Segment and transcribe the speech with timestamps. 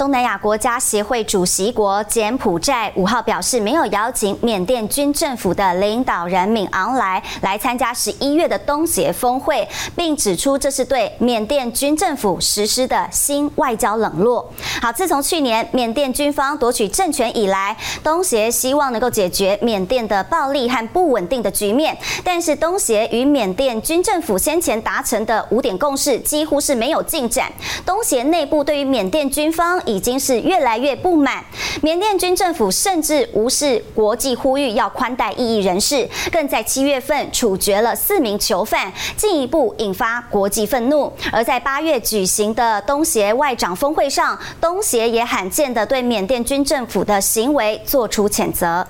[0.00, 14.50] 东南亚国家协会主席国柬埔寨五号表示，没有邀请缅甸军政府的领导人敏昂莱来参加十一月的东协峰会，并指出这是对缅甸军政府实施的新外交冷落。
[14.80, 21.94] 好，自从去年缅甸军方夺取政权以来，东协希望能够解决缅甸的暴力和不稳定的局面，
[22.24, 27.52] 但是东协与缅甸军政府先前达成的五点共识几乎是没有进展。
[27.84, 31.44] 东协内部对于缅甸军方已经是越来越不满，
[31.82, 41.12] 缅甸军政府甚至无视国际呼吁要宽待异议人士，更在七月份处决了四名囚犯，进一步引发国际愤怒。
[41.32, 48.86] 而在八月举行的东协外长峰会上，东协也罕见的对缅甸军政府的行为作出谴责。